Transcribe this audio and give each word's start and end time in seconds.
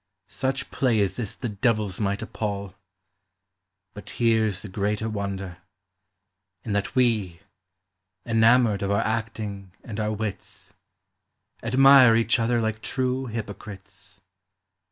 Such 0.29 0.71
play 0.71 0.99
as 1.01 1.15
this 1.15 1.35
the 1.35 1.47
devils 1.49 1.99
might 1.99 2.23
appall! 2.23 2.73
But 3.93 4.09
here 4.09 4.51
's 4.51 4.63
the 4.63 4.67
greater 4.67 5.07
wonder; 5.07 5.59
in 6.63 6.73
that 6.73 6.95
we, 6.95 7.41
Enamored 8.25 8.81
of 8.81 8.89
our 8.89 9.01
acting 9.05 9.73
and 9.83 9.99
our 9.99 10.15
Avits, 10.17 10.73
Admire 11.61 12.15
each 12.15 12.39
other 12.39 12.59
like 12.59 12.81
true 12.81 13.27
hypocrites. 13.27 14.19